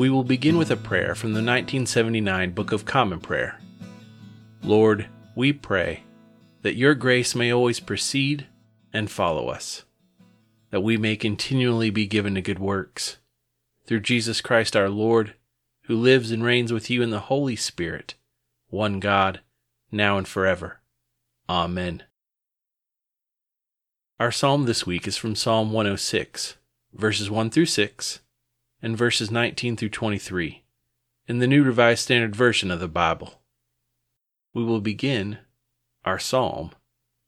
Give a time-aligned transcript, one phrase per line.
[0.00, 3.60] We will begin with a prayer from the 1979 Book of Common Prayer.
[4.62, 6.04] Lord, we pray
[6.62, 8.46] that your grace may always precede
[8.94, 9.84] and follow us,
[10.70, 13.18] that we may continually be given to good works.
[13.84, 15.34] Through Jesus Christ our Lord,
[15.82, 18.14] who lives and reigns with you in the Holy Spirit,
[18.70, 19.40] one God,
[19.92, 20.80] now and forever.
[21.46, 22.04] Amen.
[24.18, 26.56] Our psalm this week is from Psalm 106,
[26.94, 28.20] verses 1 through 6
[28.82, 30.64] and verses 19 through 23
[31.26, 33.40] in the New Revised Standard Version of the Bible.
[34.52, 35.38] We will begin
[36.04, 36.72] our psalm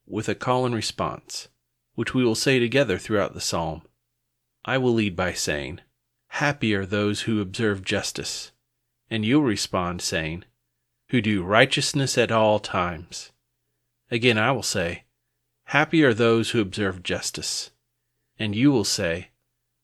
[0.07, 1.49] with a call and response,
[1.95, 3.83] which we will say together throughout the psalm.
[4.65, 5.81] I will lead by saying,
[6.29, 8.53] Happy are those who observe justice,
[9.11, 10.45] and you'll respond saying,
[11.11, 13.33] Who do righteousness at all times.
[14.11, 15.05] Again, I will say,
[15.65, 17.71] Happy are those who observe justice,
[18.39, 19.29] and you will say,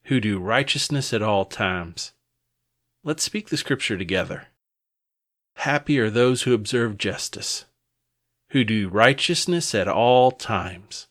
[0.09, 2.13] who do righteousness at all times.
[3.05, 4.49] Let's speak the scripture together.
[5.57, 7.67] Happy are those who observe justice,
[8.51, 11.09] who do righteousness at all times.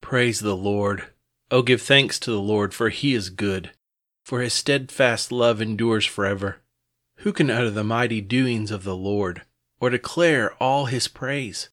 [0.00, 1.08] Praise the Lord.
[1.50, 3.72] Oh, give thanks to the Lord, for he is good,
[4.24, 6.62] for his steadfast love endures forever.
[7.18, 9.42] Who can utter the mighty doings of the Lord,
[9.78, 11.68] or declare all his praise?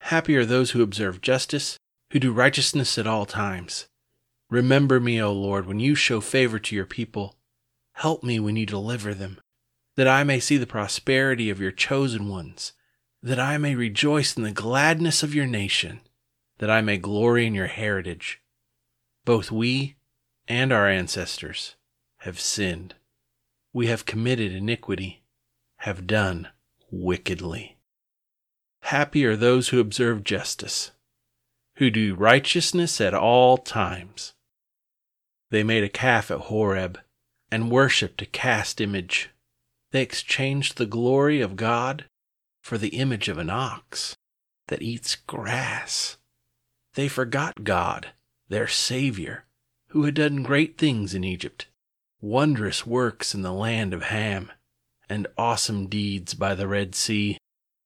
[0.00, 1.76] Happy are those who observe justice,
[2.10, 3.86] who do righteousness at all times.
[4.52, 7.36] Remember me, O Lord, when you show favor to your people.
[7.94, 9.40] Help me when you deliver them,
[9.96, 12.74] that I may see the prosperity of your chosen ones,
[13.22, 16.02] that I may rejoice in the gladness of your nation,
[16.58, 18.42] that I may glory in your heritage.
[19.24, 19.96] Both we
[20.46, 21.76] and our ancestors
[22.18, 22.94] have sinned.
[23.72, 25.22] We have committed iniquity,
[25.78, 26.48] have done
[26.90, 27.78] wickedly.
[28.82, 30.90] Happy are those who observe justice,
[31.76, 34.34] who do righteousness at all times.
[35.52, 36.98] They made a calf at Horeb
[37.50, 39.28] and worshipped a cast image.
[39.90, 42.06] They exchanged the glory of God
[42.62, 44.16] for the image of an ox
[44.68, 46.16] that eats grass.
[46.94, 48.12] They forgot God,
[48.48, 49.44] their Savior,
[49.88, 51.66] who had done great things in Egypt,
[52.22, 54.50] wondrous works in the land of Ham,
[55.06, 57.36] and awesome deeds by the Red Sea.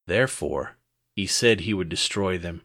[0.05, 0.77] Therefore,
[1.17, 2.61] he said he would destroy them.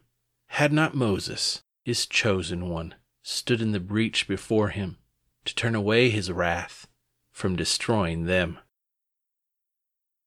[0.50, 4.98] Had not Moses, his chosen one, stood in the breach before him
[5.44, 6.86] to turn away his wrath
[7.30, 8.58] from destroying them.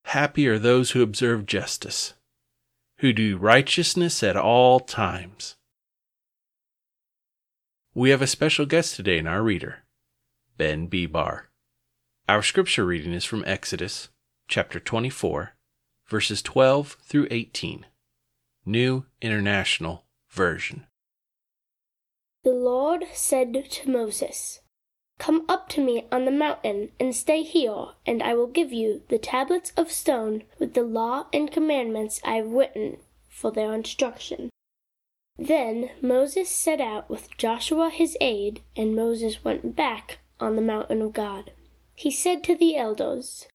[0.05, 2.13] Happy are those who observe justice,
[2.99, 5.55] who do righteousness at all times.
[7.93, 9.83] We have a special guest today in our reader,
[10.57, 11.07] Ben B.
[11.07, 11.49] Bebar.
[12.27, 14.09] Our scripture reading is from Exodus
[14.47, 15.55] chapter 24,
[16.07, 17.85] verses 12 through 18,
[18.65, 20.87] New International Version.
[22.45, 24.59] The Lord said to Moses,
[25.17, 29.01] Come up to me on the mountain and stay here, and I will give you
[29.09, 32.97] the tablets of stone with the law and commandments I have written
[33.27, 34.51] for their instruction.
[35.39, 41.01] Then Moses set out with Joshua his aide, and Moses went back on the mountain
[41.01, 41.51] of God.
[41.95, 43.47] He said to the elders,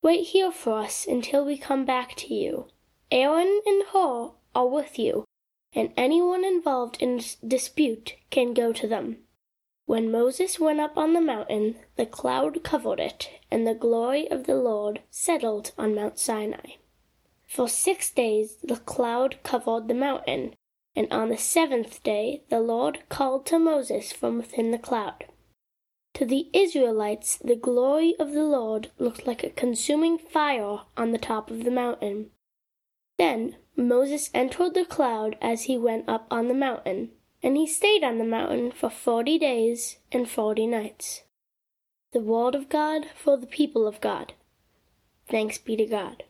[0.00, 2.68] Wait here for us until we come back to you.
[3.10, 5.24] Aaron and Hur are with you,
[5.78, 9.18] and anyone involved in dispute can go to them.
[9.86, 14.46] When Moses went up on the mountain, the cloud covered it, and the glory of
[14.46, 16.72] the Lord settled on Mount Sinai.
[17.46, 20.56] For six days the cloud covered the mountain,
[20.96, 25.26] and on the seventh day the Lord called to Moses from within the cloud.
[26.14, 31.18] To the Israelites, the glory of the Lord looked like a consuming fire on the
[31.18, 32.30] top of the mountain.
[33.16, 37.10] Then Moses entered the cloud as he went up on the mountain
[37.44, 41.22] and he stayed on the mountain for forty days and forty nights.
[42.12, 44.32] The word of God for the people of God.
[45.30, 46.24] Thanks be to God.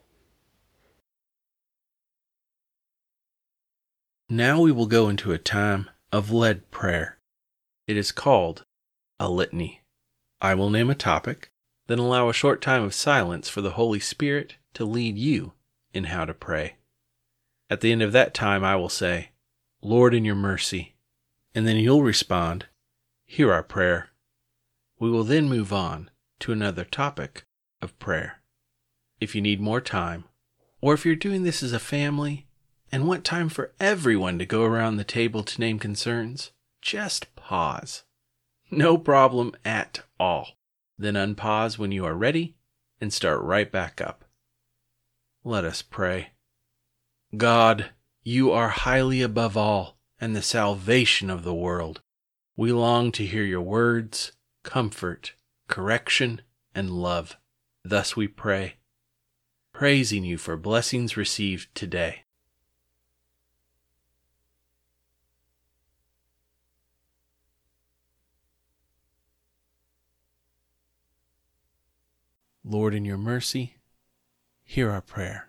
[4.29, 7.17] Now we will go into a time of led prayer.
[7.87, 8.63] It is called
[9.19, 9.81] a litany.
[10.39, 11.49] I will name a topic,
[11.87, 15.53] then allow a short time of silence for the Holy Spirit to lead you
[15.95, 16.75] in how to pray.
[17.69, 19.29] At the end of that time, I will say,
[19.81, 20.95] Lord, in your mercy.
[21.53, 22.65] And then you'll respond,
[23.25, 24.09] Hear our prayer.
[24.99, 27.45] We will then move on to another topic
[27.81, 28.41] of prayer.
[29.19, 30.25] If you need more time,
[30.81, 32.47] or if you're doing this as a family
[32.91, 36.51] and want time for everyone to go around the table to name concerns,
[36.81, 38.03] just pause.
[38.71, 40.49] No problem at all.
[40.97, 42.55] Then unpause when you are ready
[42.99, 44.25] and start right back up.
[45.43, 46.31] Let us pray.
[47.37, 47.91] God,
[48.23, 52.01] you are highly above all and the salvation of the world.
[52.57, 54.31] We long to hear your words,
[54.63, 55.33] comfort,
[55.67, 56.41] correction,
[56.73, 57.37] and love.
[57.83, 58.77] Thus we pray,
[59.71, 62.23] praising you for blessings received today.
[72.63, 73.77] Lord, in your mercy,
[74.63, 75.48] hear our prayer.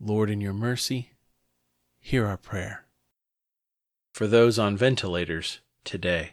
[0.00, 1.12] Lord, in your mercy,
[1.98, 2.84] hear our prayer.
[4.12, 6.32] For those on ventilators today.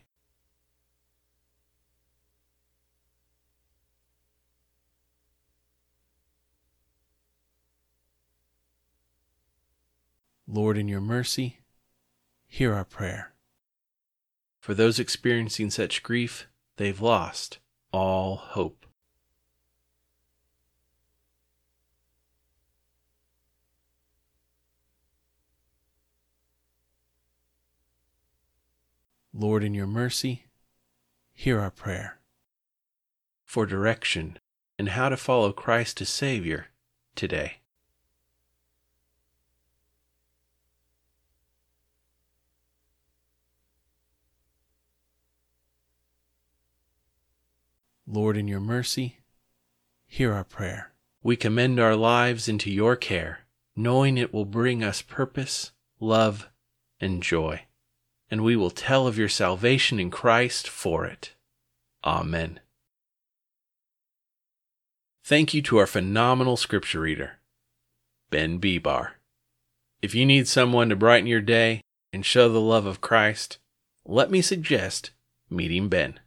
[10.48, 11.60] Lord, in your mercy,
[12.48, 13.34] hear our prayer.
[14.60, 17.58] For those experiencing such grief, they've lost
[17.92, 18.86] all hope.
[29.36, 30.46] Lord, in your mercy,
[31.34, 32.20] hear our prayer.
[33.44, 34.38] For direction
[34.78, 36.68] and how to follow Christ as Savior
[37.16, 37.58] today.
[48.06, 49.18] Lord, in your mercy,
[50.06, 50.92] hear our prayer.
[51.24, 53.40] We commend our lives into your care,
[53.76, 56.50] knowing it will bring us purpose, love,
[57.00, 57.64] and joy.
[58.34, 61.36] And we will tell of your salvation in Christ for it.
[62.04, 62.62] Amen.
[65.24, 67.34] Thank you to our phenomenal scripture reader,
[68.32, 69.20] Ben Bebar.
[70.02, 71.82] If you need someone to brighten your day
[72.12, 73.60] and show the love of Christ,
[74.04, 75.12] let me suggest
[75.48, 76.20] meeting Ben.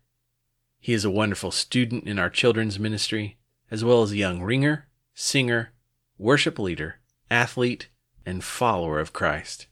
[0.78, 3.36] He is a wonderful student in our children's ministry,
[3.68, 5.72] as well as a young ringer, singer,
[6.18, 7.00] worship leader,
[7.32, 7.88] athlete,
[8.24, 9.66] and follower of Christ.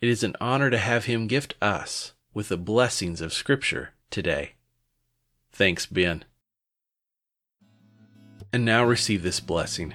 [0.00, 4.52] It is an honor to have him gift us with the blessings of Scripture today.
[5.52, 6.24] Thanks, Ben.
[8.50, 9.92] And now receive this blessing.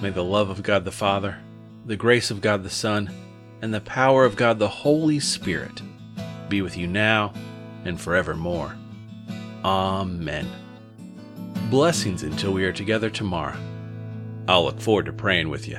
[0.00, 1.38] May the love of God the Father,
[1.84, 3.10] the grace of God the Son,
[3.60, 5.82] and the power of God the Holy Spirit
[6.48, 7.32] be with you now
[7.84, 8.76] and forevermore.
[9.64, 10.48] Amen.
[11.68, 13.58] Blessings until we are together tomorrow.
[14.46, 15.78] I'll look forward to praying with you.